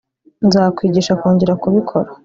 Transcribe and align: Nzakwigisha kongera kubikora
Nzakwigisha 0.47 1.13
kongera 1.21 1.59
kubikora 1.61 2.09